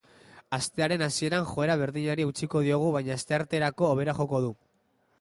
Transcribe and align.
Astearen 0.55 1.03
hasieran 1.07 1.45
joera 1.51 1.77
berdinari 1.83 2.27
eutsiko 2.31 2.65
diogu 2.71 2.91
baina 2.99 3.21
astearterako 3.21 3.95
hobera 3.95 4.21
joko 4.23 4.45
du. 4.49 4.55